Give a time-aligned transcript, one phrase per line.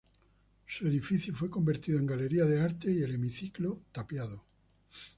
[0.65, 4.43] Su edificio fue convertido en galería de arte y el hemiciclo, tapiado.